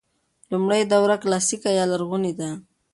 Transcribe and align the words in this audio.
لومړۍ 0.51 0.81
دوره 0.91 1.15
کلاسیکه 1.23 1.69
یا 1.77 1.85
لرغونې 1.91 2.33
ده. 2.39 2.49